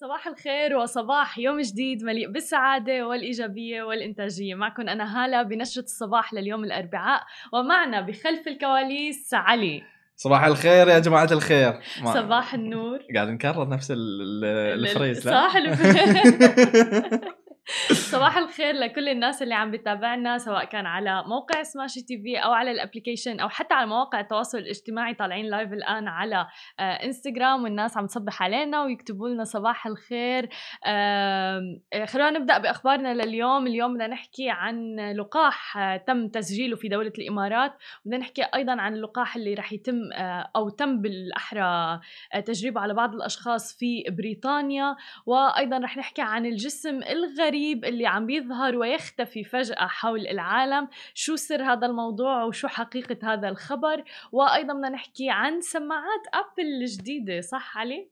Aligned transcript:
صباح 0.00 0.26
الخير 0.26 0.76
وصباح 0.76 1.38
يوم 1.38 1.60
جديد 1.60 2.04
مليء 2.04 2.30
بالسعادة 2.30 3.06
والإيجابية 3.06 3.82
والإنتاجية. 3.82 4.54
معكم 4.54 4.88
أنا 4.88 5.24
هالة 5.24 5.42
بنشرة 5.42 5.82
الصباح 5.82 6.34
لليوم 6.34 6.64
الأربعاء 6.64 7.22
ومعنا 7.52 8.00
بخلف 8.00 8.48
الكواليس 8.48 9.34
علي. 9.34 9.82
صباح 10.16 10.44
الخير 10.44 10.88
يا 10.88 10.98
جماعة 10.98 11.28
الخير. 11.32 11.72
ما 12.02 12.14
صباح 12.14 12.54
النور. 12.54 12.98
قاعد 13.14 13.28
نكرر 13.28 13.68
نفس 13.68 13.92
ال 13.96 14.15
phrase 14.15 15.28
صح 15.28 15.52
صباح 18.12 18.36
الخير 18.36 18.74
لكل 18.74 19.08
الناس 19.08 19.42
اللي 19.42 19.54
عم 19.54 19.70
بتابعنا 19.70 20.38
سواء 20.38 20.64
كان 20.64 20.86
على 20.86 21.24
موقع 21.26 21.62
سماشي 21.62 22.02
تي 22.02 22.22
في 22.22 22.36
أو 22.38 22.52
على 22.52 22.70
ال 22.70 22.76
application 22.76 23.40
أو 23.40 23.48
حتى 23.48 23.74
على 23.74 23.86
مواقع 23.86 24.20
التواصل 24.20 24.58
الاجتماعي 24.58 25.14
طالعين 25.14 25.46
live 25.46 25.72
الآن 25.72 26.08
على 26.08 26.46
آه، 26.80 26.82
انستغرام 26.82 27.64
والناس 27.64 27.96
عم 27.96 28.06
تصبح 28.06 28.42
علينا 28.42 28.82
ويكتبوا 28.82 29.28
لنا 29.28 29.44
صباح 29.44 29.86
الخير. 29.86 30.48
آه، 30.86 31.78
خلونا 32.04 32.38
نبدأ 32.38 32.58
بأخبارنا 32.58 33.14
لليوم. 33.14 33.66
اليوم 33.66 33.94
بدنا 33.94 34.06
نحكي 34.06 34.50
عن 34.50 34.96
لقاح 35.16 35.78
آه، 35.78 35.96
تم 35.96 36.28
تسجيله 36.28 36.76
في 36.76 36.88
دولة 36.88 37.12
الإمارات. 37.18 37.72
بدنا 38.04 38.18
نحكي 38.18 38.42
أيضا 38.42 38.80
عن 38.80 38.94
اللقاح 38.94 39.36
اللي 39.36 39.54
رح 39.54 39.72
يتم 39.72 40.12
أو 40.56 40.68
تم 40.68 41.02
بالأحرى 41.02 42.00
تجريبه 42.46 42.80
على 42.80 42.94
بعض 42.94 43.14
الأشخاص 43.14 43.78
في 43.78 44.04
بريطانيا. 44.08 44.96
وأيضا 45.26 45.78
رح 45.78 45.96
نحكي 45.96 46.22
عن 46.22 46.46
الجسم 46.46 47.02
الغريب 47.02 47.55
الغريب 47.56 47.84
اللي 47.84 48.06
عم 48.06 48.26
بيظهر 48.26 48.76
ويختفي 48.76 49.44
فجأة 49.44 49.86
حول 49.86 50.26
العالم. 50.26 50.88
شو 51.14 51.36
سر 51.36 51.62
هذا 51.62 51.86
الموضوع 51.86 52.44
وشو 52.44 52.68
حقيقة 52.68 53.32
هذا 53.32 53.48
الخبر؟ 53.48 54.04
وأيضا 54.32 54.74
بدنا 54.74 54.88
نحكي 54.88 55.30
عن 55.30 55.60
سماعات 55.60 56.22
أبل 56.34 56.66
الجديدة 56.66 57.40
صح 57.40 57.78
علي؟ 57.78 58.08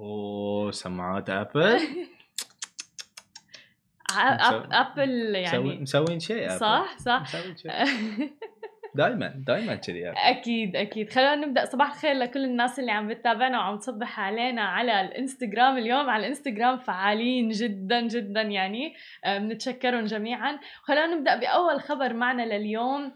أوه 0.00 0.70
سماعات 0.70 1.30
أبل؟ 1.30 1.80
أبل 4.72 5.34
يعني. 5.34 5.78
مسوين 5.80 6.20
شيء 6.20 6.48
صح 6.48 6.98
صح. 6.98 7.22
مسوين 7.22 7.56
شيء. 7.56 7.70
دائما 8.94 9.34
دائما 9.46 9.74
كذي 9.74 10.10
أكيد 10.10 10.76
أكيد. 10.76 11.10
خلينا 11.10 11.34
نبدأ. 11.34 11.64
صباح 11.64 11.90
الخير 11.90 12.12
لكل 12.12 12.44
الناس 12.44 12.78
اللي 12.78 12.90
عم 12.90 13.08
بتتابعنا 13.08 13.58
وعم 13.58 13.78
تصبح 13.78 14.20
علينا 14.20 14.62
على 14.62 15.00
الإنستغرام. 15.00 15.78
اليوم 15.78 16.10
على 16.10 16.20
الإنستغرام 16.20 16.78
فعالين 16.78 17.48
جدا 17.48 18.00
جدا 18.00 18.42
يعني. 18.42 18.94
آه، 19.24 19.38
بنتشكرهم 19.38 20.04
جميعا. 20.04 20.58
خلينا 20.82 21.06
نبدأ 21.06 21.36
بأول 21.36 21.80
خبر 21.80 22.12
معنا 22.12 22.42
لليوم. 22.42 23.12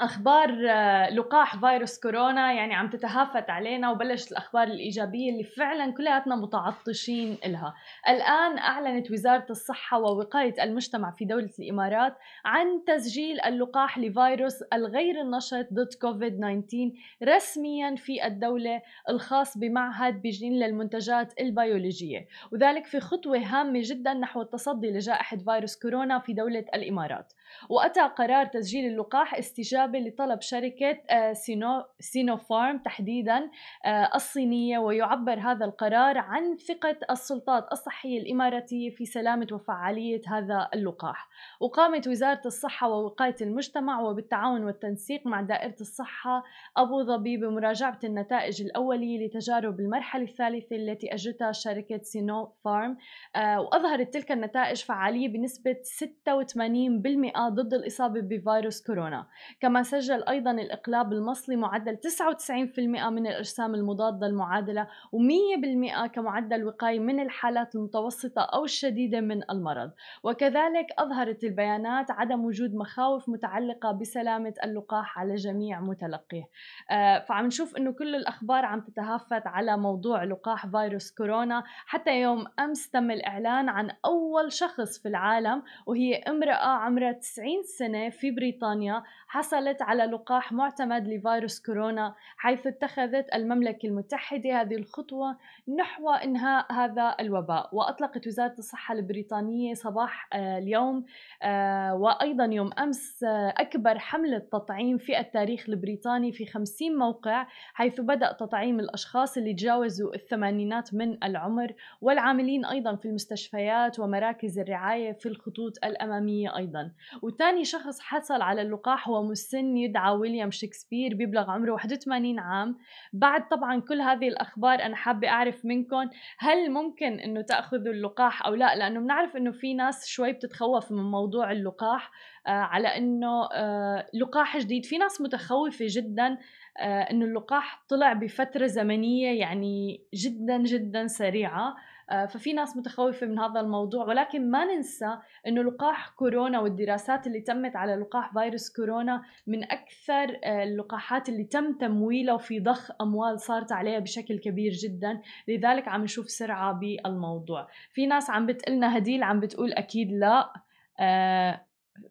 أخبار 0.00 0.66
آه، 0.70 1.10
لقاح 1.10 1.56
فيروس 1.56 2.00
كورونا 2.00 2.52
يعني 2.52 2.74
عم 2.74 2.90
تتهافت 2.90 3.50
علينا 3.50 3.90
وبلشت 3.90 4.32
الأخبار 4.32 4.62
الإيجابية 4.62 5.30
اللي 5.30 5.44
فعلا 5.44 5.92
كلياتنا 5.92 6.36
متعطشين 6.36 7.38
لها. 7.46 7.74
الآن 8.08 8.58
أعلنت 8.58 9.10
وزارة 9.10 9.46
الصحة 9.50 9.98
ووقاية 9.98 10.62
المجتمع 10.62 11.10
في 11.10 11.24
دولة 11.24 11.50
الإمارات 11.58 12.16
عن 12.44 12.84
تسجيل 12.86 13.40
اللقاح 13.40 13.98
لفيروس 13.98 14.62
الغير 14.62 15.20
النشط 15.20 15.66
ضد 15.72 15.94
كوفيد 16.00 16.38
19 16.38 16.90
رسميا 17.24 17.94
في 17.96 18.26
الدولة 18.26 18.82
الخاص 19.08 19.58
بمعهد 19.58 20.22
بيجين 20.22 20.52
للمنتجات 20.52 21.40
البيولوجية، 21.40 22.26
وذلك 22.52 22.86
في 22.86 23.00
خطوة 23.00 23.38
هامة 23.38 23.80
جدا 23.84 24.14
نحو 24.14 24.42
التصدي 24.42 24.90
لجائحة 24.90 25.36
فيروس 25.36 25.76
كورونا 25.76 26.18
في 26.18 26.32
دولة 26.32 26.64
الإمارات. 26.74 27.32
وأتى 27.68 28.00
قرار 28.00 28.46
تسجيل 28.46 28.92
اللقاح 28.92 29.34
استجابة 29.34 29.89
استجابة 29.90 29.98
لطلب 29.98 30.40
شركة 30.40 30.98
آه، 31.10 31.32
سينو 31.32 31.84
سينوفارم 32.00 32.78
تحديدا 32.78 33.50
آه، 33.84 34.10
الصينية 34.14 34.78
ويعبر 34.78 35.38
هذا 35.38 35.64
القرار 35.64 36.18
عن 36.18 36.56
ثقة 36.56 36.96
السلطات 37.10 37.72
الصحية 37.72 38.20
الإماراتية 38.20 38.90
في 38.90 39.06
سلامة 39.06 39.46
وفعالية 39.52 40.20
هذا 40.26 40.68
اللقاح. 40.74 41.28
وقامت 41.60 42.08
وزارة 42.08 42.40
الصحة 42.46 42.88
ووقاية 42.88 43.36
المجتمع 43.40 44.00
وبالتعاون 44.00 44.64
والتنسيق 44.64 45.26
مع 45.26 45.40
دائرة 45.40 45.76
الصحة 45.80 46.44
أبو 46.76 47.02
ظبي 47.02 47.36
بمراجعة 47.36 47.98
النتائج 48.04 48.62
الأولية 48.62 49.26
لتجارب 49.26 49.80
المرحلة 49.80 50.24
الثالثة 50.24 50.76
التي 50.76 51.14
أجرتها 51.14 51.52
شركة 51.52 52.00
سينو 52.02 52.52
فارم 52.64 52.96
آه، 53.36 53.60
وأظهرت 53.60 54.14
تلك 54.14 54.32
النتائج 54.32 54.84
فعالية 54.84 55.28
بنسبة 55.28 55.76
86% 55.82 57.48
ضد 57.48 57.74
الإصابة 57.74 58.20
بفيروس 58.20 58.82
كورونا. 58.86 59.26
كما 59.60 59.79
سجل 59.82 60.24
أيضا 60.28 60.50
الإقلاب 60.50 61.12
المصلي 61.12 61.56
معدل 61.56 61.96
99% 61.96 63.10
من 63.10 63.26
الأجسام 63.26 63.74
المضادة 63.74 64.26
المعادلة 64.26 64.86
و100% 64.86 66.06
كمعدل 66.06 66.64
وقاية 66.64 67.00
من 67.00 67.20
الحالات 67.20 67.74
المتوسطة 67.74 68.42
أو 68.42 68.64
الشديدة 68.64 69.20
من 69.20 69.50
المرض. 69.50 69.90
وكذلك 70.22 70.86
أظهرت 70.98 71.44
البيانات 71.44 72.10
عدم 72.10 72.44
وجود 72.44 72.74
مخاوف 72.74 73.28
متعلقة 73.28 73.92
بسلامة 73.92 74.54
اللقاح 74.64 75.18
على 75.18 75.34
جميع 75.34 75.80
متلقيه. 75.80 76.44
آه، 76.90 77.18
فعم 77.18 77.46
نشوف 77.46 77.76
أنه 77.76 77.92
كل 77.92 78.14
الأخبار 78.14 78.64
عم 78.64 78.80
تتهافت 78.80 79.46
على 79.46 79.76
موضوع 79.76 80.24
لقاح 80.24 80.66
فيروس 80.66 81.10
كورونا. 81.10 81.62
حتى 81.86 82.20
يوم 82.20 82.44
أمس 82.58 82.90
تم 82.90 83.10
الإعلان 83.10 83.68
عن 83.68 83.90
أول 84.04 84.52
شخص 84.52 85.02
في 85.02 85.08
العالم 85.08 85.62
وهي 85.86 86.14
امرأة 86.14 86.68
عمرها 86.68 87.12
90 87.12 87.62
سنة 87.62 88.10
في 88.10 88.30
بريطانيا. 88.30 89.02
حصلت 89.28 89.69
حصلت 89.70 89.82
على 89.82 90.04
لقاح 90.04 90.52
معتمد 90.52 91.08
لفيروس 91.08 91.60
كورونا 91.60 92.14
حيث 92.36 92.66
اتخذت 92.66 93.34
المملكة 93.34 93.86
المتحدة 93.86 94.60
هذه 94.60 94.76
الخطوة 94.76 95.36
نحو 95.78 96.10
إنهاء 96.10 96.72
هذا 96.72 97.16
الوباء. 97.20 97.68
وأطلقت 97.72 98.26
وزارة 98.26 98.54
الصحة 98.58 98.94
البريطانية 98.94 99.74
صباح 99.74 100.28
آه، 100.32 100.58
اليوم 100.58 101.04
آه، 101.42 101.94
وأيضا 101.94 102.44
يوم 102.44 102.70
أمس 102.72 103.24
آه، 103.24 103.54
أكبر 103.56 103.98
حملة 103.98 104.38
تطعيم 104.38 104.98
في 104.98 105.18
التاريخ 105.18 105.68
البريطاني 105.68 106.32
في 106.32 106.46
50 106.46 106.98
موقع 106.98 107.46
حيث 107.74 108.00
بدأ 108.00 108.32
تطعيم 108.32 108.80
الأشخاص 108.80 109.36
اللي 109.36 109.54
تجاوزوا 109.54 110.14
الثمانينات 110.14 110.94
من 110.94 111.24
العمر 111.24 111.74
والعاملين 112.00 112.64
أيضا 112.64 112.96
في 112.96 113.08
المستشفيات 113.08 113.98
ومراكز 113.98 114.58
الرعاية 114.58 115.12
في 115.12 115.26
الخطوط 115.26 115.72
الأمامية 115.84 116.56
أيضا. 116.56 116.90
وثاني 117.22 117.64
شخص 117.64 118.00
حصل 118.00 118.42
على 118.42 118.62
اللقاح 118.62 119.08
هو 119.08 119.22
مسن 119.22 119.49
سن 119.50 119.76
يدعى 119.76 120.12
ويليام 120.16 120.50
شكسبير 120.50 121.14
بيبلغ 121.14 121.50
عمره 121.50 121.72
81 121.72 122.38
عام. 122.38 122.76
بعد 123.12 123.48
طبعا 123.48 123.80
كل 123.80 124.00
هذه 124.00 124.28
الأخبار 124.28 124.82
أنا 124.82 124.96
حابة 124.96 125.28
أعرف 125.28 125.64
منكم 125.64 126.10
هل 126.38 126.70
ممكن 126.70 127.20
أنه 127.20 127.40
تأخذوا 127.40 127.92
اللقاح 127.92 128.46
أو 128.46 128.54
لا؟ 128.54 128.76
لأنه 128.76 129.00
بنعرف 129.00 129.36
أنه 129.36 129.50
في 129.50 129.74
ناس 129.74 130.06
شوي 130.06 130.32
بتتخوف 130.32 130.92
من 130.92 131.02
موضوع 131.02 131.52
اللقاح 131.52 132.10
آه 132.46 132.50
على 132.50 132.88
أنه 132.88 133.48
آه 133.52 134.06
لقاح 134.14 134.58
جديد. 134.58 134.84
في 134.86 134.98
ناس 134.98 135.20
متخوفة 135.20 135.84
جدا 135.88 136.38
آه 136.78 137.00
أنه 137.02 137.24
اللقاح 137.24 137.84
طلع 137.88 138.12
بفترة 138.12 138.66
زمنية 138.66 139.40
يعني 139.40 140.00
جدا 140.14 140.58
جدا 140.62 141.06
سريعة. 141.06 141.76
ففي 142.10 142.52
ناس 142.52 142.76
متخوفة 142.76 143.26
من 143.26 143.38
هذا 143.38 143.60
الموضوع 143.60 144.04
ولكن 144.04 144.50
ما 144.50 144.64
ننسى 144.64 145.18
أنه 145.46 145.62
لقاح 145.62 146.08
كورونا 146.08 146.60
والدراسات 146.60 147.26
اللي 147.26 147.40
تمت 147.40 147.76
على 147.76 147.94
لقاح 147.94 148.32
فيروس 148.32 148.72
كورونا 148.76 149.22
من 149.46 149.64
أكثر 149.64 150.38
آه، 150.44 150.62
اللقاحات 150.62 151.28
اللي 151.28 151.44
تم 151.44 151.72
تمويلها 151.72 152.34
وفي 152.34 152.60
ضخ 152.60 152.90
أموال 153.00 153.40
صارت 153.40 153.72
عليها 153.72 153.98
بشكل 153.98 154.38
كبير 154.38 154.72
جدا. 154.72 155.20
لذلك 155.48 155.88
عم 155.88 156.02
نشوف 156.02 156.30
سرعة 156.30 156.72
بالموضوع. 156.72 157.68
في 157.92 158.06
ناس 158.06 158.30
عم 158.30 158.46
بتقلنا 158.46 158.98
هديل 158.98 159.22
عم 159.22 159.40
بتقول 159.40 159.72
أكيد 159.72 160.12
لا. 160.12 160.52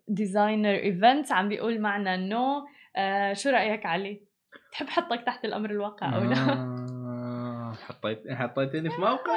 designer 0.08 0.76
آه، 0.76 0.84
events 0.84 1.32
عم 1.32 1.50
بيقول 1.50 1.82
معنا 1.82 2.18
no 2.18 2.66
شو 3.34 3.50
رأيك 3.50 3.86
علي؟ 3.86 4.22
تحب 4.72 4.88
حطك 4.88 5.24
تحت 5.26 5.46
الأمر 5.46 5.70
الواقع 5.70 6.16
أو 6.16 6.24
لا؟ 6.24 6.69
حطيت 8.00 8.32
حطيتني 8.32 8.90
في 8.90 9.02
موقع 9.08 9.34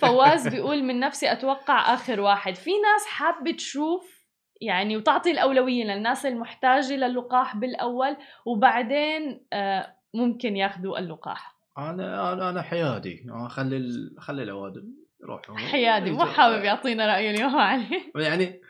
فواز 0.00 0.48
بيقول 0.48 0.82
من 0.82 1.00
نفسي 1.00 1.32
أتوقع 1.32 1.94
آخر 1.94 2.20
واحد. 2.20 2.54
في 2.54 2.70
ناس 2.70 3.06
حابة 3.06 3.52
تشوف 3.52 4.22
يعني 4.60 4.96
وتعطي 4.96 5.30
الأولوية 5.30 5.84
للناس 5.84 6.26
المحتاجة 6.26 6.96
للقاح 6.96 7.56
بالأول 7.56 8.16
وبعدين 8.46 9.46
آه، 9.52 9.96
ممكن 10.14 10.56
ياخذوا 10.56 10.98
اللقاح. 10.98 11.56
أنا 11.78 12.32
أنا 12.32 12.50
أنا 12.50 12.62
حيادي. 12.62 13.26
خلي 13.48 13.76
ال... 13.76 14.16
خلي 14.18 14.42
الأوادم 14.42 14.84
يروحوا 15.22 15.56
حيادي 15.56 16.10
مو 16.10 16.24
حابب 16.24 16.64
يعطينا 16.64 17.06
رايه 17.06 17.30
اليوم 17.30 17.56
علي. 17.56 18.12
يعني 18.16 18.60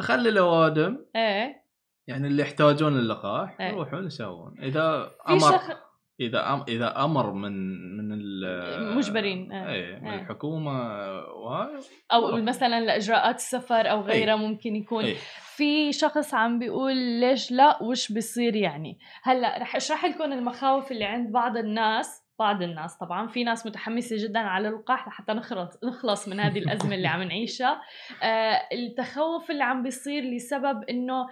خلي 0.00 0.28
الأوادم 0.28 1.04
إيه. 1.16 1.66
يعني 2.06 2.26
اللي 2.26 2.42
يحتاجون 2.42 2.98
اللقاح 2.98 3.60
إيه؟ 3.60 3.68
يروحون 3.68 4.06
يسوون. 4.06 4.54
إذا 4.62 5.10
أمر 5.28 5.38
شخ... 5.38 5.85
إذا 6.20 6.54
أم 6.54 6.64
إذا 6.68 7.04
أمر 7.04 7.32
من 7.32 7.52
من 7.96 8.12
المجبرين 8.12 9.52
آه. 9.52 9.72
إيه 9.72 9.98
من 9.98 10.08
آه. 10.08 10.14
الحكومة 10.14 10.72
وهاي 11.20 11.80
أو 12.12 12.36
مثلا 12.36 12.80
لإجراءات 12.80 13.34
السفر 13.34 13.90
أو 13.90 14.00
غيرها 14.00 14.34
إيه. 14.34 14.48
ممكن 14.48 14.76
يكون 14.76 15.04
إيه. 15.04 15.16
في 15.56 15.92
شخص 15.92 16.34
عم 16.34 16.58
بيقول 16.58 16.96
ليش 16.96 17.52
لا 17.52 17.82
وش 17.82 18.12
بصير 18.12 18.56
يعني 18.56 18.98
هلأ 19.22 19.58
رح 19.58 19.76
أشرح 19.76 20.04
لكم 20.04 20.32
المخاوف 20.32 20.92
اللي 20.92 21.04
عند 21.04 21.32
بعض 21.32 21.56
الناس 21.56 22.22
بعض 22.38 22.62
الناس 22.62 22.96
طبعا 22.96 23.26
في 23.26 23.44
ناس 23.44 23.66
متحمسة 23.66 24.16
جدا 24.16 24.38
على 24.38 24.68
اللقاح 24.68 25.08
لحتى 25.08 25.32
نخلص 25.32 25.84
نخلص 25.84 26.28
من 26.28 26.40
هذه 26.40 26.58
الأزمة 26.58 26.94
اللي 26.94 27.08
عم 27.08 27.22
نعيشها 27.22 27.80
آه 28.22 28.68
التخوف 28.72 29.50
اللي 29.50 29.64
عم 29.64 29.82
بيصير 29.82 30.24
لسبب 30.24 30.84
إنه 30.90 31.26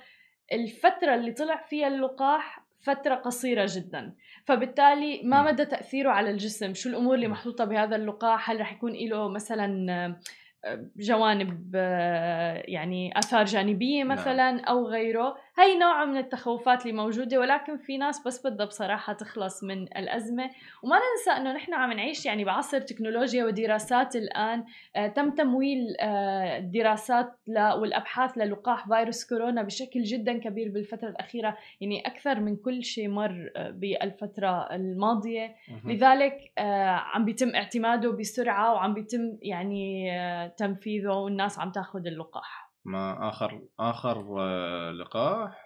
الفترة 0.52 1.14
اللي 1.14 1.32
طلع 1.32 1.56
فيها 1.56 1.88
اللقاح 1.88 2.63
فترة 2.80 3.14
قصيرة 3.14 3.66
جدا. 3.68 4.14
فبالتالي 4.44 5.22
ما 5.24 5.42
مدى 5.42 5.64
تأثيره 5.64 6.10
على 6.10 6.30
الجسم؟ 6.30 6.74
شو 6.74 6.88
الأمور 6.88 7.14
اللي 7.14 7.28
محطوطة 7.28 7.64
بهذا 7.64 7.96
اللقاح؟ 7.96 8.50
هل 8.50 8.60
رح 8.60 8.72
يكون 8.72 8.92
له 8.92 9.28
مثلا 9.28 10.16
جوانب 10.96 11.74
يعني 12.64 13.18
آثار 13.18 13.44
جانبية 13.44 14.04
نعم. 14.04 14.08
مثلا. 14.08 14.60
أو 14.60 14.86
غيره؟ 14.86 15.36
هي 15.58 15.78
نوع 15.78 16.04
من 16.04 16.16
التخوفات 16.16 16.82
اللي 16.82 16.92
موجودة 16.92 17.40
ولكن 17.40 17.76
في 17.76 17.98
ناس 17.98 18.26
بس 18.26 18.46
بدها 18.46 18.66
بصراحة 18.66 19.12
تخلص 19.12 19.64
من 19.64 19.82
الأزمة. 19.82 20.50
وما 20.82 20.96
ننسى 20.96 21.30
إنه 21.40 21.52
نحن 21.52 21.74
عم 21.74 21.92
نعيش 21.92 22.26
يعني 22.26 22.44
بعصر 22.44 22.80
تكنولوجيا 22.80 23.44
ودراسات 23.44 24.16
الآن. 24.16 24.64
آه 24.96 25.06
تم 25.06 25.30
تمويل 25.30 25.96
آه 26.00 26.58
الدراسات 26.58 27.38
والأبحاث 27.48 28.38
للقاح 28.38 28.88
فيروس 28.88 29.24
كورونا 29.28 29.62
بشكل 29.62 30.02
جدا 30.02 30.38
كبير 30.38 30.68
بالفترة 30.70 31.08
الأخيرة. 31.08 31.56
يعني 31.80 32.06
أكثر 32.06 32.40
من 32.40 32.56
كل 32.56 32.84
شيء 32.84 33.08
مر 33.08 33.50
آه، 33.56 33.70
بالفترة 33.70 34.74
الماضية. 34.74 35.54
لذلك 35.84 36.52
آه، 36.58 36.90
عم 36.90 37.24
بيتم 37.24 37.54
اعتماده 37.54 38.12
بسرعة 38.12 38.72
وعم 38.72 38.94
بيتم 38.94 39.38
يعني 39.42 40.12
آه، 40.20 40.46
تنفيذه 40.46 41.08
والناس 41.08 41.58
عم 41.58 41.72
تاخذ 41.72 42.06
اللقاح. 42.06 42.63
ما 42.84 43.28
آخر 43.28 43.62
آخر 43.80 44.36
آه، 44.40 44.90
لقاح 44.90 45.64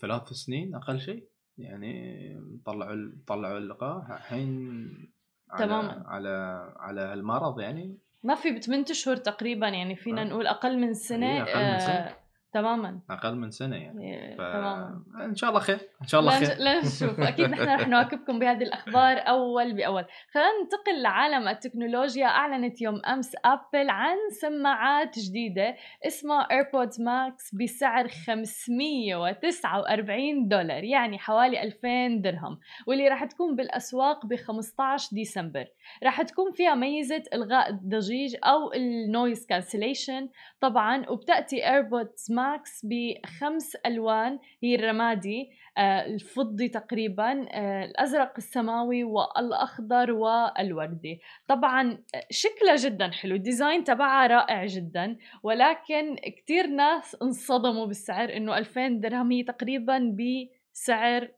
ثلاث 0.00 0.28
سنين 0.28 0.74
أقل 0.74 1.00
شيء 1.00 1.28
يعني 1.58 2.36
طلعوا 2.64 3.12
طلعوا 3.26 3.58
اللقاح 3.58 4.10
الحين 4.10 5.12
تماما. 5.58 6.04
على 6.06 6.28
على 6.76 7.12
المرض 7.12 7.60
يعني. 7.60 7.98
ما 8.22 8.34
في 8.34 8.50
بثمان 8.50 8.84
أشهر 8.90 9.16
تقريبا 9.16 9.68
يعني 9.68 9.96
فينا 9.96 10.24
نقول 10.24 10.46
أقل 10.46 10.78
من 10.78 10.94
سنة, 10.94 11.42
أقل 11.42 11.72
من 11.72 11.78
سنة. 11.78 12.25
تماما. 12.56 13.00
أقل 13.10 13.36
من 13.36 13.50
سنة 13.50 13.76
يعني. 13.76 14.34
ف... 14.34 14.36
تماما. 14.36 15.02
إن 15.24 15.34
شاء 15.34 15.50
الله 15.50 15.60
خير 15.60 15.78
إن 16.02 16.06
شاء 16.06 16.20
الله 16.20 16.38
خير. 16.38 16.56
لا 16.58 16.78
نشوف 16.78 17.20
أكيد 17.20 17.50
نحن 17.50 17.62
رح 17.62 17.88
نواكبكم 17.88 18.38
بهذه 18.38 18.62
الأخبار 18.62 19.16
أول 19.18 19.74
بأول. 19.74 20.04
خلينا 20.34 20.48
ننتقل 20.62 21.02
لعالم 21.02 21.48
التكنولوجيا. 21.48 22.26
أعلنت 22.26 22.82
يوم 22.82 23.00
أمس 23.06 23.32
أبل 23.44 23.90
عن 23.90 24.16
سماعات 24.40 25.18
جديدة 25.18 25.76
اسمها 26.06 26.48
AirPods 26.50 27.00
Max 27.00 27.54
بسعر 27.54 28.08
549 28.08 30.48
دولار 30.48 30.84
يعني 30.84 31.18
حوالي 31.18 31.62
2000 31.62 32.20
درهم 32.20 32.58
واللي 32.86 33.08
رح 33.08 33.24
تكون 33.24 33.56
بالأسواق 33.56 34.26
ب 34.26 34.36
15 34.36 35.08
ديسمبر. 35.12 35.66
رح 36.04 36.22
تكون 36.22 36.52
فيها 36.52 36.74
ميزة 36.74 37.22
إلغاء 37.34 37.70
الضجيج 37.70 38.36
أو 38.44 38.72
ال 38.72 38.84
noise 38.84 39.46
cancellation 39.46 40.28
طبعا 40.60 41.04
وبتأتي 41.08 41.70
AirPods 41.70 42.26
Max 42.30 42.45
Max 42.46 42.86
بخمس 42.86 43.76
ألوان 43.86 44.38
هي 44.62 44.74
الرمادي 44.74 45.50
آه، 45.78 46.06
الفضي 46.06 46.68
تقريبا 46.68 47.46
آه، 47.50 47.84
الأزرق 47.84 48.32
السماوي 48.38 49.04
والأخضر 49.04 50.12
والوردي. 50.12 51.20
طبعا 51.48 51.98
آه، 52.14 52.26
شكلها 52.30 52.76
جدا 52.76 53.10
حلو 53.10 53.34
الديزاين 53.34 53.84
تبعها 53.84 54.26
رائع 54.26 54.66
جدا 54.66 55.16
ولكن 55.42 56.16
كتير 56.16 56.66
ناس 56.66 57.16
انصدموا 57.22 57.86
بالسعر 57.86 58.36
إنه 58.36 58.58
2000 58.58 58.88
درهم 58.88 59.32
هي 59.32 59.42
تقريبا 59.42 60.16
بسعر 60.18 61.28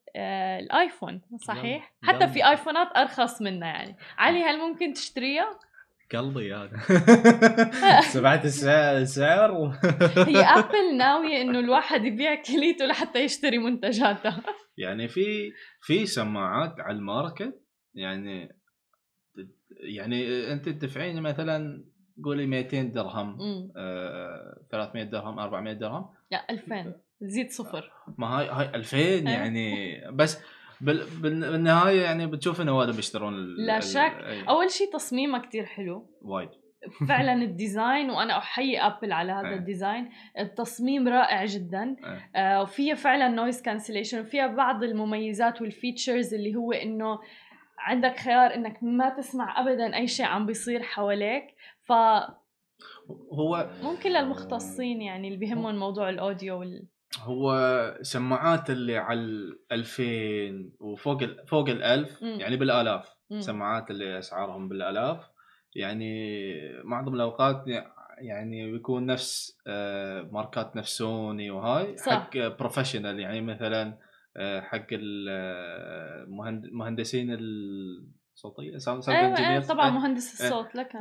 الآيفون 0.60 1.20
صحيح؟ 1.40 1.92
حتى 2.02 2.28
في 2.28 2.48
آيفونات 2.48 2.96
أرخص 2.96 3.42
منها 3.42 3.68
يعني. 3.68 3.96
علي 4.18 4.44
هل 4.44 4.58
ممكن 4.58 4.92
تشتريها؟ 4.92 5.58
قلبي 6.14 6.54
هذا 6.54 6.80
سمعت 8.12 8.44
السعر. 8.44 9.78
هي 10.16 10.40
ابل 10.40 10.96
ناوية 10.98 11.42
إنه 11.42 11.58
الواحد 11.58 12.04
يبيع 12.04 12.42
كليته 12.42 12.86
لحتى 12.86 13.18
يشتري 13.18 13.58
منتجاتها 13.58 14.42
يعني 14.78 15.08
في 15.08 15.52
في 15.80 16.06
سماعات 16.06 16.80
على 16.80 16.96
ال 16.96 17.06
market 17.06 17.60
يعني 17.94 18.56
يعني 19.80 20.52
أنت 20.52 20.68
تدفعين 20.68 21.22
مثلا 21.22 21.84
قولي 22.24 22.46
200 22.46 22.82
درهم 22.82 23.38
آه 23.76 24.60
300 24.70 25.04
درهم 25.04 25.38
400 25.38 25.72
درهم. 25.72 26.08
لا 26.30 26.46
2000 26.50 26.94
زيد 27.20 27.50
صفر. 27.50 27.90
ما 28.18 28.26
هاي 28.26 28.48
هاي 28.48 28.74
2000 28.74 28.98
يعني. 28.98 30.00
بس 30.12 30.38
بالنهاية 30.80 32.02
يعني 32.02 32.26
بتشوف 32.26 32.60
إنه 32.60 32.82
هذا 32.82 32.92
بيشترون 32.92 33.34
لا 33.56 33.80
شك. 33.80 34.44
أول 34.48 34.70
شيء 34.70 34.92
تصميمه 34.92 35.38
كتير 35.38 35.64
حلو. 35.64 36.06
وايد. 36.22 36.48
فعلا 37.08 37.32
ال 37.48 37.57
design 37.57 38.10
وأنا 38.10 38.38
أحيي 38.38 38.80
أبل 38.80 39.12
على 39.12 39.32
هذا 39.32 39.54
الديزاين. 39.54 40.10
التصميم 40.38 41.08
رائع 41.08 41.44
جدا. 41.44 41.96
آه 42.36 42.62
وفيها 42.62 42.94
فعلا 42.94 43.28
noise 43.28 43.62
cancellation 43.62 44.20
وفيها 44.20 44.46
بعض 44.46 44.84
المميزات 44.84 45.62
وال 45.62 45.77
features 45.77 46.34
اللي 46.34 46.54
هو 46.54 46.72
إنه 46.72 47.18
عندك 47.78 48.16
خيار 48.16 48.54
إنك 48.54 48.82
ما 48.82 49.08
تسمع 49.08 49.60
ابدا 49.60 49.96
أي 49.96 50.06
شيء 50.06 50.26
عم 50.26 50.46
بيصير 50.46 50.82
حواليك. 50.82 51.44
ف 51.82 51.92
هو 53.32 53.70
ممكن 53.82 54.10
للمختصين 54.10 55.02
يعني 55.02 55.28
اللي 55.28 55.38
بيهمهم 55.38 55.78
موضوع 55.78 56.08
ال 56.08 56.17
audio 56.17 56.60
وال 56.60 56.86
هو 57.20 57.98
سماعات 58.02 58.70
اللي 58.70 58.96
على 58.96 59.20
ال 59.20 59.58
2000 59.72 60.72
وفوق 60.80 61.22
ال 61.22 61.46
فوق 61.46 61.68
ال 61.68 61.82
1000 61.82 62.22
يعني 62.22 62.56
بالآلاف 62.56 63.08
م. 63.30 63.40
سماعات 63.40 63.90
اللي 63.90 64.18
أسعارهم 64.18 64.68
بالآلاف 64.68 65.30
يعني 65.74 66.82
معظم 66.84 67.14
الأوقات 67.14 67.64
يعني 68.18 68.72
بيكون 68.72 69.06
نفس 69.06 69.58
آه، 69.66 70.22
ماركات 70.22 70.76
نفس 70.76 70.98
سوني 70.98 71.50
وهاي 71.50 71.96
صح. 71.96 72.12
حق 72.12 72.38
professional 72.38 73.20
يعني 73.20 73.40
مثلا 73.40 73.98
آه، 74.36 74.60
حق 74.60 74.86
المهندسين 76.32 77.30
آه، 77.30 77.38
صوتيه 78.38 78.78
sound 78.78 79.08
أيوة 79.08 79.60
طبعا 79.60 79.88
أه 79.88 79.90
مهندس 79.90 80.40
الصوت 80.40 80.74
لك 80.74 80.96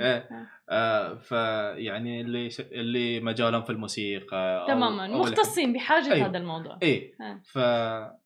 أه 0.70 1.16
فيعني 1.16 2.22
اللي 2.22 2.50
ش... 2.50 2.62
اللي 2.62 3.20
مجالهم 3.20 3.64
في 3.64 3.70
الموسيقى 3.70 4.66
تماما. 4.68 5.08
مختصين 5.08 5.74
بحاجة 5.74 6.14
أيوة. 6.14 6.28
هذا 6.28 6.38
الموضوع. 6.38 6.78
اي 6.84 7.14
ف 7.44 7.60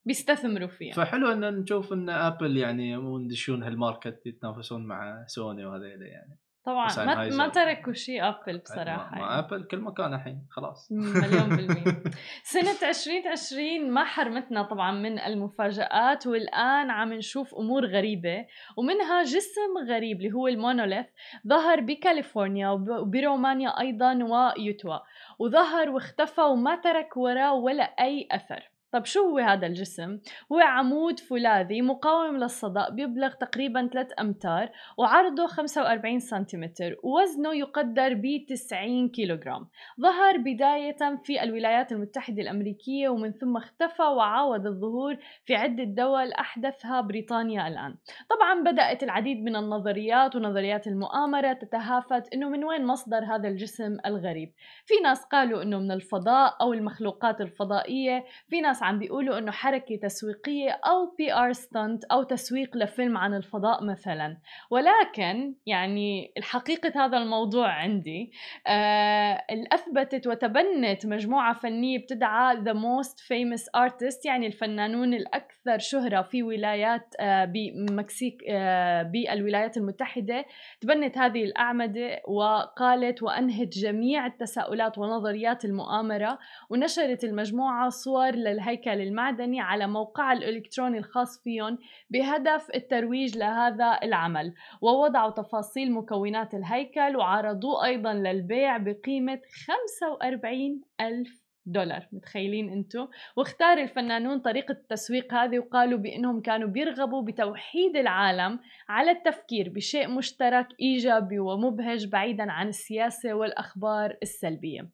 بيستثمروا 0.04 0.68
فيه 0.68 0.92
فحلو 0.92 1.32
إن 1.32 1.54
نشوف 1.54 1.92
إن 1.92 2.10
ابل 2.10 2.56
يعني 2.56 2.90
يدشون 2.92 3.62
هال 3.62 3.78
market 3.78 4.26
يتنافسون 4.26 4.86
مع 4.86 5.24
سوني 5.26 5.64
وهذيلا 5.64 6.06
يعني. 6.06 6.38
طبعا 6.64 7.04
ما, 7.04 7.28
ما 7.28 7.48
تركوا 7.48 7.92
شيء 7.92 8.28
ابل 8.28 8.58
بصراحة 8.58 9.10
ما, 9.10 9.18
يعني. 9.18 9.38
ابل 9.38 9.64
كل 9.64 9.78
مكان 9.80 10.14
الحين 10.14 10.46
خلاص. 10.50 10.92
مليون 11.22 11.48
بالمية. 11.56 12.02
سنة 12.42 12.88
2020 12.88 13.90
ما 13.90 14.04
حرمتنا 14.04 14.62
طبعا 14.62 14.92
من 14.92 15.18
المفاجآت 15.18 16.26
والآن 16.26 16.90
عم 16.90 17.12
نشوف 17.12 17.54
أمور 17.54 17.86
غريبة 17.86 18.46
ومنها 18.76 19.22
جسم 19.22 19.88
غريب 19.88 20.16
اللي 20.16 20.32
هو 20.32 20.48
المونوليث 20.48 21.06
ظهر 21.48 21.80
بكاليفورنيا 21.80 22.68
وبرومانيا 22.68 23.80
أيضا 23.80 24.14
ويوتا. 24.14 24.98
وظهر 25.38 25.90
واختفى 25.90 26.40
وما 26.40 26.76
ترك 26.76 27.16
وراه 27.16 27.52
ولا 27.52 27.84
أي 27.84 28.28
أثر. 28.32 28.71
طب 28.92 29.04
شو 29.04 29.20
هو 29.20 29.38
هذا 29.38 29.66
الجسم؟ 29.66 30.18
هو 30.52 30.60
عمود 30.60 31.20
فولاذي 31.20 31.82
مقاوم 31.82 32.36
للصدأ 32.36 32.88
بيبلغ 32.88 33.32
تقريبا 33.32 33.88
3 33.92 34.14
أمتار 34.20 34.70
وعرضه 34.98 35.46
45 35.46 36.20
سنتيمتر 36.20 36.96
ووزنه 37.02 37.54
يقدر 37.54 38.14
ب 38.14 38.44
90 38.48 39.08
كيلوغرام. 39.08 39.68
ظهر 40.00 40.36
بداية 40.38 41.20
في 41.24 41.42
الولايات 41.42 41.92
المتحدة 41.92 42.42
الأمريكية 42.42 43.08
ومن 43.08 43.32
ثم 43.32 43.56
اختفى 43.56 44.02
وعاود 44.02 44.66
الظهور 44.66 45.16
في 45.44 45.54
عدة 45.54 45.84
دول 45.84 46.32
أحدثها 46.32 47.00
بريطانيا 47.00 47.68
الآن. 47.68 47.94
طبعا 48.30 48.72
بدأت 48.72 49.02
العديد 49.02 49.44
من 49.44 49.56
النظريات 49.56 50.36
ونظريات 50.36 50.86
المؤامرة 50.86 51.52
تتهافت 51.52 52.34
أنه 52.34 52.48
من 52.48 52.64
وين 52.64 52.86
مصدر 52.86 53.24
هذا 53.24 53.48
الجسم 53.48 53.96
الغريب. 54.06 54.52
في 54.86 54.94
ناس 55.04 55.24
قالوا 55.24 55.62
أنه 55.62 55.78
من 55.78 55.92
الفضاء 55.92 56.56
أو 56.60 56.72
المخلوقات 56.72 57.40
الفضائية 57.40 58.24
في 58.48 58.60
ناس 58.60 58.81
عم 58.82 58.98
بيقولوا 58.98 59.38
إنه 59.38 59.50
حركة 59.50 59.96
تسويقية 60.02 60.70
أو 60.70 61.14
PR 61.18 61.52
stunt 61.52 62.04
أو 62.04 62.22
تسويق 62.22 62.76
لفيلم 62.76 63.16
عن 63.16 63.34
الفضاء 63.34 63.84
مثلا. 63.84 64.36
ولكن 64.70 65.54
يعني 65.66 66.32
الحقيقة 66.36 67.04
هذا 67.04 67.18
الموضوع 67.18 67.68
عندي 67.68 68.32
آه 68.66 69.44
اثبتت 69.72 70.26
وتبنت 70.26 71.06
مجموعة 71.06 71.54
فنية 71.54 71.98
بتدعى 71.98 72.56
The 72.56 72.72
Most 72.72 73.20
Famous 73.20 73.66
Artist 73.76 74.26
يعني 74.26 74.46
الفنانون 74.46 75.14
الأكثر 75.14 75.78
شهرة 75.78 76.22
في 76.22 76.42
ولايات 76.42 77.14
آه 77.20 77.44
بمكسيك 77.44 78.42
آه 78.48 79.02
بالولايات 79.02 79.76
المتحدة. 79.76 80.44
تبنت 80.80 81.18
هذه 81.18 81.44
الأعمدة 81.44 82.22
وقالت 82.28 83.22
وأنهت 83.22 83.68
جميع 83.68 84.26
التساؤلات 84.26 84.98
ونظريات 84.98 85.64
المؤامرة 85.64 86.38
ونشرت 86.70 87.24
المجموعة 87.24 87.88
صور 87.88 88.30
للهيئة 88.30 88.71
الهيكل 88.72 89.00
المعدني 89.00 89.60
على 89.60 89.86
موقع 89.86 90.32
الإلكتروني 90.32 90.98
الخاص 90.98 91.42
فيهم 91.42 91.78
بهدف 92.10 92.66
الترويج 92.74 93.38
لهذا 93.38 93.98
العمل 94.02 94.54
ووضعوا 94.82 95.30
تفاصيل 95.30 95.92
مكونات 95.92 96.54
الهيكل 96.54 97.16
وعرضوه 97.16 97.84
أيضا 97.84 98.12
للبيع 98.12 98.76
بقيمة 98.76 99.40
45 99.66 100.80
ألف 101.00 101.42
دولار. 101.66 102.08
متخيلين 102.12 102.72
أنتم؟ 102.72 103.08
واختار 103.36 103.78
الفنانون 103.78 104.38
طريقة 104.38 104.72
التسويق 104.72 105.34
هذه 105.34 105.58
وقالوا 105.58 105.98
بأنهم 105.98 106.40
كانوا 106.40 106.68
بيرغبوا 106.68 107.22
بتوحيد 107.22 107.96
العالم 107.96 108.58
على 108.88 109.10
التفكير 109.10 109.68
بشيء 109.68 110.08
مشترك 110.08 110.66
إيجابي 110.80 111.38
ومبهج 111.38 112.06
بعيدا 112.06 112.52
عن 112.52 112.68
السياسة 112.68 113.34
والأخبار 113.34 114.16
السلبية. 114.22 114.88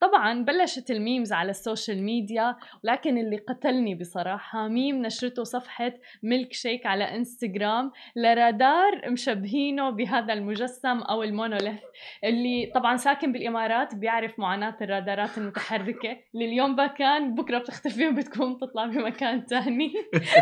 طبعا 0.00 0.44
بلشت 0.44 0.90
ال 0.90 0.97
memes 0.97 1.32
على 1.32 1.50
ال 1.50 1.57
social 1.57 2.02
media 2.02 2.56
ولكن 2.84 3.18
اللي 3.18 3.36
قتلني 3.36 3.94
بصراحة 3.94 4.68
ميم 4.68 5.02
نشرته 5.02 5.44
صفحة 5.44 5.92
ميلك 6.22 6.52
شيك 6.52 6.86
على 6.86 7.04
إنستغرام 7.04 7.92
لرادار 8.16 9.10
مشبهينه 9.10 9.90
بهذا 9.90 10.32
المجسم 10.32 10.98
أو 10.98 11.22
المونوليث 11.22 11.80
اللي 12.24 12.72
طبعا 12.74 12.96
ساكن 12.96 13.32
بالإمارات 13.32 13.94
بيعرف 13.94 14.38
معاناة 14.38 14.76
الرادارات 14.80 15.38
المتحركة. 15.38 16.18
اللي 16.34 16.44
اليوم 16.44 16.80
مكان 16.80 17.34
بكرة 17.34 17.58
بتختفي 17.58 18.08
وبتكون 18.08 18.58
تطلع 18.58 18.86
بمكان 18.86 19.46
تاني. 19.46 19.92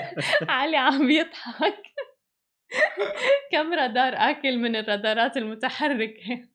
علي 0.48 0.76
عم 0.76 1.06
بيضحك 1.06 1.82
كم 3.52 3.74
رادار 3.74 4.12
آكل 4.16 4.58
من 4.58 4.76
الرادارات 4.76 5.36
المتحركة؟ 5.36 6.48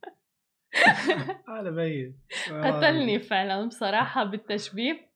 هذا 1.49 1.69
بين 1.69 2.17
قتلني 2.63 3.19
فعلا 3.19 3.67
بصراحة 3.67 4.23
بالتشبيه. 4.23 5.13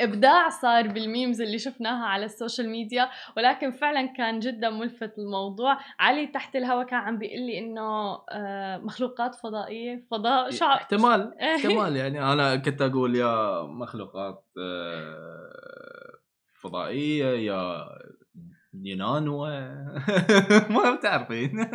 إبداع 0.00 0.48
صار 0.48 0.88
بال 0.88 1.03
memes 1.03 1.40
اللي 1.40 1.58
شفناها 1.58 2.06
على 2.06 2.24
ال 2.24 2.30
social 2.30 2.68
media 2.68 3.10
ولكن 3.36 3.70
فعلا 3.70 4.06
كان 4.06 4.40
جدا 4.40 4.70
ملفت 4.70 5.18
الموضوع. 5.18 5.78
علي 6.00 6.26
تحت 6.26 6.56
الهواء 6.56 6.86
كان 6.86 6.98
عم 6.98 7.18
بيقول 7.18 7.40
لي 7.46 7.58
إنه 7.58 8.18
آه، 8.30 8.76
مخلوقات 8.78 9.34
فضائية 9.34 10.04
فضاء 10.10 10.50
شعب 10.50 10.76
احتمال 10.76 11.34
احتمال 11.56 11.96
يعني. 11.96 12.32
أنا 12.32 12.56
كنت 12.56 12.82
أقول 12.82 13.16
يا 13.16 13.62
مخلوقات 13.62 14.44
آه، 14.58 16.18
فضائية 16.60 17.26
يا 17.26 17.88
ينانوة 18.82 19.50
ما 20.74 20.94
بتعرفين. 20.94 21.50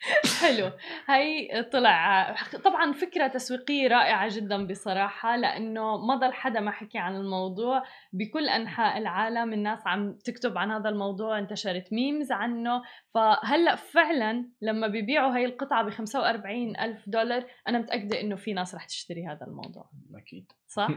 حلو. 0.40 0.70
هي 1.06 1.62
طلع 1.72 2.34
طبعا 2.64 2.92
فكرة 2.92 3.26
تسويقية 3.26 3.88
رائعة 3.88 4.36
جدا 4.36 4.66
بصراحة 4.66 5.36
لأنه 5.36 5.96
ما 5.96 6.14
ضل 6.14 6.32
حدا 6.32 6.60
ما 6.60 6.70
حكي 6.70 6.98
عن 6.98 7.16
الموضوع. 7.16 7.82
بكل 8.12 8.48
أنحاء 8.48 8.98
العالم 8.98 9.52
الناس 9.52 9.86
عم 9.86 10.18
تكتب 10.24 10.58
عن 10.58 10.70
هذا 10.70 10.88
الموضوع 10.88 11.38
انتشرت 11.38 11.92
ميمز 11.92 12.32
عنه. 12.32 12.82
فهلأ 13.14 13.76
فعلا 13.76 14.50
لما 14.62 14.86
بيبيعوا 14.86 15.36
هي 15.36 15.44
القطعة 15.44 15.82
ب 15.84 15.90
45 15.90 16.76
ألف 16.76 17.08
دولار 17.08 17.46
أنا 17.68 17.78
متأكدة 17.78 18.20
إنه 18.20 18.36
في 18.36 18.52
ناس 18.52 18.74
رح 18.74 18.84
تشتري 18.84 19.26
هذا 19.26 19.46
الموضوع. 19.46 19.90
أكيد. 20.16 20.52
صح؟ 20.68 20.88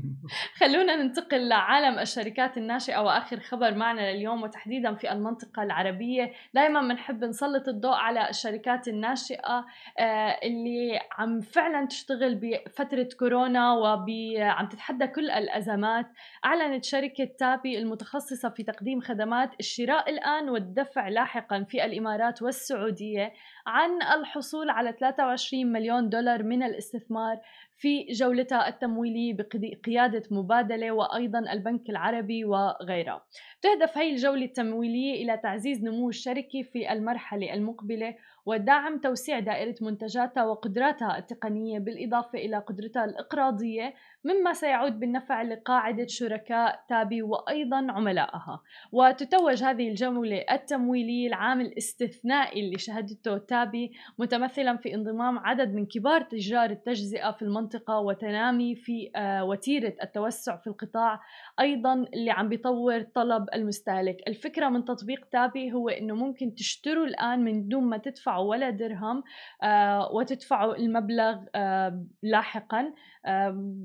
خلونا 0.60 0.96
ننتقل 0.96 1.48
لعالم 1.48 1.98
الشركات 1.98 2.56
الناشئة 2.56 2.98
وآخر 2.98 3.40
خبر 3.40 3.74
معنا 3.74 4.12
لليوم 4.12 4.42
وتحديدا 4.42 4.94
في 4.94 5.12
المنطقة 5.12 5.62
العربية. 5.62 6.32
دائما 6.54 6.80
بنحب 6.80 7.24
نسلط 7.24 7.68
الضوء 7.68 7.94
على 7.94 8.30
الشركات 8.30 8.88
الناشئة 8.88 9.66
آه، 9.98 10.38
اللي 10.42 11.00
عم 11.18 11.40
فعلا 11.40 11.86
تشتغل 11.86 12.34
بفترة 12.34 13.08
كورونا 13.18 13.72
وعم 13.72 14.68
تتحدى 14.68 15.06
كل 15.06 15.30
الأزمات. 15.30 16.06
أعلنت 16.44 16.84
شركة 16.84 17.28
تابي 17.38 17.78
المتخصصة 17.78 18.48
في 18.48 18.62
تقديم 18.62 19.00
خدمات 19.00 19.50
الشراء 19.60 20.10
الآن 20.10 20.48
والدفع 20.48 21.08
لاحقا 21.08 21.64
في 21.64 21.84
الإمارات 21.84 22.42
والسعودية. 22.42 23.32
عن 23.66 24.02
الحصول 24.02 24.70
على 24.70 24.92
23 24.92 25.72
مليون 25.72 26.08
دولار 26.08 26.42
من 26.42 26.62
الاستثمار 26.62 27.40
في 27.76 28.06
جولتها 28.12 28.68
التمويلية 28.68 29.36
بقيادة 29.54 30.22
مبادلة 30.30 30.92
وأيضا 30.92 31.38
البنك 31.38 31.90
العربي 31.90 32.44
وغيرها. 32.44 33.26
تهدف 33.62 33.98
هي 33.98 34.10
الجولة 34.10 34.44
التمويلية 34.44 35.24
إلى 35.24 35.36
تعزيز 35.36 35.84
نمو 35.84 36.08
الشركة 36.08 36.62
في 36.62 36.92
المرحلة 36.92 37.54
المقبلة 37.54 38.14
ودعم 38.46 38.98
توسيع 38.98 39.38
دائرة 39.38 39.74
منتجاتها 39.80 40.44
وقدراتها 40.44 41.18
التقنية 41.18 41.78
بالإضافة 41.78 42.38
إلى 42.38 42.58
قدرتها 42.58 43.04
الإقراضية 43.04 43.94
مما 44.24 44.52
سيعود 44.52 45.00
بالنفع 45.00 45.42
لقاعدة 45.42 46.06
شركاء 46.06 46.84
تابي 46.88 47.22
وأيضا 47.22 47.86
عملائها. 47.90 48.62
وتتوج 48.92 49.62
هذه 49.62 49.88
الجولة 49.88 50.44
التمويلية 50.50 51.28
العام 51.28 51.60
الاستثنائي 51.60 52.60
اللي 52.60 52.78
شهدته 52.78 53.38
تابي 53.38 53.92
متمثلا 54.18 54.76
في 54.76 54.94
انضمام 54.94 55.38
عدد 55.38 55.74
من 55.74 55.86
كبار 55.86 56.22
تجار 56.22 56.70
التجزئة 56.70 57.30
في 57.30 57.42
المنطقة 57.42 57.98
وتنامي 57.98 58.74
في 58.74 59.10
آه، 59.16 59.44
وتيرة 59.44 59.94
التوسع 60.02 60.56
في 60.56 60.66
القطاع. 60.66 61.20
أيضا 61.60 61.94
اللي 61.94 62.30
عم 62.30 62.48
بيطور 62.48 63.02
طلب 63.02 63.46
المستهلك. 63.54 64.16
الفكرة 64.28 64.68
من 64.68 64.84
تطبيق 64.84 65.24
تابي 65.32 65.72
هو 65.72 65.88
أنه 65.88 66.14
ممكن 66.14 66.54
تشتروا 66.54 67.06
الآن 67.06 67.44
من 67.44 67.68
دون 67.68 67.84
ما 67.84 67.98
تدفعوا 67.98 68.33
ولا 68.38 68.70
درهم 68.70 69.22
آه، 69.62 70.12
وتدفعوا 70.12 70.76
المبلغ 70.76 71.38
آه، 71.54 72.04
لاحقا. 72.22 72.92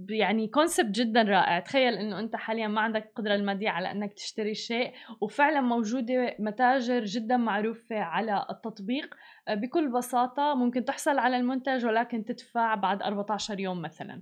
يعني 0.09 0.47
كونسبت 0.47 0.89
جدا 0.89 1.21
رائع. 1.21 1.59
تخيل 1.59 1.93
إنه 1.93 2.19
أنت 2.19 2.35
حاليا 2.35 2.67
ما 2.67 2.81
عندك 2.81 3.05
القدره 3.05 3.35
المادية 3.35 3.69
على 3.69 3.91
إنك 3.91 4.13
تشتري 4.13 4.55
شيء 4.55 4.93
وفعلا 5.21 5.61
موجودة 5.61 6.35
متاجر 6.39 7.05
جدا 7.05 7.37
معروفة 7.37 7.99
على 7.99 8.45
التطبيق. 8.49 9.15
آه، 9.47 9.53
بكل 9.53 9.91
بساطة 9.91 10.55
ممكن 10.55 10.85
تحصل 10.85 11.19
على 11.19 11.37
المنتج 11.37 11.85
ولكن 11.85 12.25
تدفع 12.25 12.75
بعد 12.75 13.01
14 13.01 13.59
يوم 13.59 13.81
مثلا. 13.81 14.21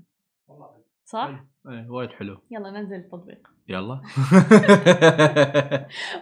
صح؟ 1.06 1.46
إيه 1.70 1.90
وايد 1.90 2.12
حلو. 2.12 2.38
يلا 2.52 2.72
ننزل 2.72 2.96
التطبيق. 2.96 3.48
يلا. 3.70 4.02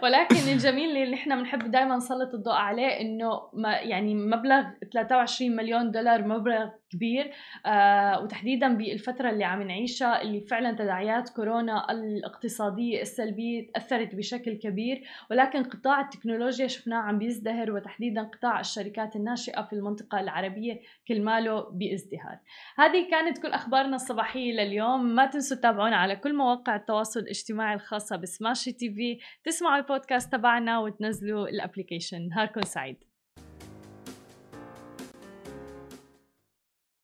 ولكن 0.02 0.36
الجميل 0.52 0.96
اللي 0.96 1.14
إحنا 1.14 1.36
بنحب 1.36 1.70
دائما 1.70 1.96
نسلط 1.96 2.34
الضوء 2.34 2.54
عليه 2.54 3.00
إنه 3.00 3.50
ما 3.52 3.72
يعني 3.72 4.14
مبلغ 4.14 4.64
23 4.92 5.56
مليون 5.56 5.90
دولار 5.90 6.24
مبلغ 6.24 6.68
كبير 6.90 7.30
آه 7.66 8.22
وتحديدا 8.22 8.68
بالفترة 8.68 9.30
اللي 9.30 9.44
عم 9.44 9.62
نعيشها 9.62 10.22
اللي 10.22 10.40
فعلا 10.40 10.72
تداعيات 10.72 11.28
كورونا 11.28 11.90
الاقتصادية 11.90 13.02
السلبية 13.02 13.66
تأثرت 13.66 14.14
بشكل 14.14 14.54
كبير. 14.54 15.02
ولكن 15.30 15.62
قطاع 15.62 16.00
التكنولوجيا 16.00 16.66
شفناه 16.66 16.98
عم 16.98 17.18
بيزدهر 17.18 17.72
وتحديدا 17.72 18.22
قطاع 18.22 18.60
الشركات 18.60 19.16
الناشئة 19.16 19.62
في 19.62 19.72
المنطقة 19.72 20.20
العربية 20.20 20.80
كل 21.08 21.22
ماله 21.22 21.60
بازدهار. 21.70 22.38
هذه 22.78 23.10
كانت 23.10 23.38
كل 23.38 23.48
أخبارنا 23.48 23.96
الصباحية 23.96 24.52
لليوم. 24.52 25.04
ما 25.14 25.26
تنسوا 25.36 25.56
تتابعونا 25.56 25.96
على 25.96 26.16
كل 26.16 26.36
مواقع 26.36 26.76
التواصل 26.76 27.20
الاجتماعي 27.20 27.74
الخاصة 27.74 28.16
بسماشي 28.16 28.72
TV 28.72 29.18
تسمعوا 29.44 29.76
البودكاست 29.76 30.32
تبعنا 30.32 30.78
وتنزلوا 30.78 31.48
ال 31.48 31.55
application 31.55 32.28
نهاركم 32.28 32.60
سعيد. 32.62 32.96